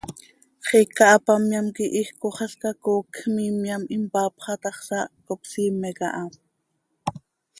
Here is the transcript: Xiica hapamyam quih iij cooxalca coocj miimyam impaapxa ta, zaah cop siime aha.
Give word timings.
Xiica 0.67 1.03
hapamyam 1.13 1.67
quih 1.75 1.93
iij 1.99 2.09
cooxalca 2.21 2.69
coocj 2.83 3.17
miimyam 3.35 3.83
impaapxa 3.95 4.53
ta, 4.61 4.71
zaah 4.87 5.07
cop 5.27 5.41
siime 5.51 5.89
aha. 6.07 6.23